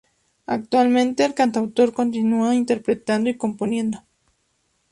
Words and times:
Actualmente 0.47 1.23
el 1.23 1.35
Cantautor 1.35 1.93
continua 1.93 2.55
interpretando 2.55 3.29
y 3.29 3.37
componiendo. 3.37 3.99